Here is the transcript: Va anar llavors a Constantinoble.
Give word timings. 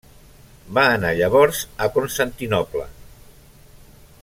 Va 0.77 0.85
anar 0.93 1.11
llavors 1.19 1.61
a 1.87 1.91
Constantinoble. 1.99 2.87